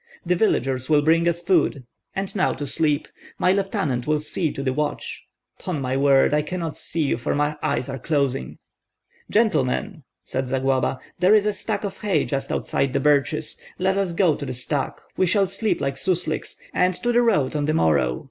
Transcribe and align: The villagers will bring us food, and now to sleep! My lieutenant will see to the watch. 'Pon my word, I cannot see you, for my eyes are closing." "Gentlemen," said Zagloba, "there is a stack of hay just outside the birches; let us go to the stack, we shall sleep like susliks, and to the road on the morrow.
The 0.25 0.33
villagers 0.33 0.89
will 0.89 1.03
bring 1.03 1.27
us 1.27 1.43
food, 1.43 1.83
and 2.15 2.35
now 2.35 2.53
to 2.53 2.65
sleep! 2.65 3.07
My 3.37 3.51
lieutenant 3.51 4.07
will 4.07 4.17
see 4.17 4.51
to 4.51 4.63
the 4.63 4.73
watch. 4.73 5.27
'Pon 5.59 5.79
my 5.79 5.95
word, 5.95 6.33
I 6.33 6.41
cannot 6.41 6.75
see 6.75 7.03
you, 7.03 7.17
for 7.19 7.35
my 7.35 7.55
eyes 7.61 7.87
are 7.87 7.99
closing." 7.99 8.57
"Gentlemen," 9.29 10.03
said 10.23 10.47
Zagloba, 10.47 10.97
"there 11.19 11.35
is 11.35 11.45
a 11.45 11.53
stack 11.53 11.83
of 11.83 11.99
hay 11.99 12.25
just 12.25 12.51
outside 12.51 12.93
the 12.93 12.99
birches; 12.99 13.59
let 13.77 13.95
us 13.95 14.11
go 14.13 14.35
to 14.35 14.43
the 14.47 14.53
stack, 14.53 14.99
we 15.17 15.27
shall 15.27 15.45
sleep 15.45 15.79
like 15.79 15.97
susliks, 15.97 16.55
and 16.73 16.95
to 16.95 17.11
the 17.11 17.21
road 17.21 17.55
on 17.55 17.65
the 17.65 17.73
morrow. 17.75 18.19